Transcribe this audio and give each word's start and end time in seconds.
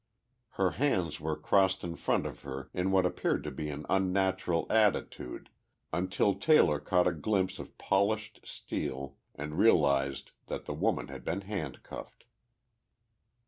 Her 0.53 0.71
hands 0.71 1.19
were 1.19 1.35
crossed 1.37 1.83
in 1.83 1.95
front 1.95 2.25
of 2.25 2.41
her 2.41 2.71
in 2.73 2.89
what 2.89 3.05
appeared 3.05 3.43
to 3.43 3.51
be 3.51 3.69
an 3.69 3.85
unnatural 3.87 4.65
attitude 4.71 5.51
until 5.93 6.33
Taylor 6.33 6.79
caught 6.79 7.05
a 7.05 7.11
glimpse 7.11 7.59
of 7.59 7.77
polished 7.77 8.39
steel 8.43 9.15
and 9.35 9.59
realized 9.59 10.31
that 10.47 10.65
the 10.65 10.73
woman 10.73 11.09
had 11.09 11.23
been 11.23 11.41
handcuffed. 11.41 12.23